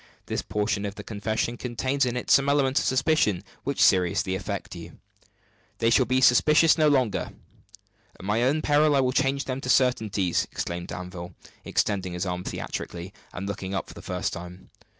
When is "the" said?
0.95-1.03, 13.93-14.01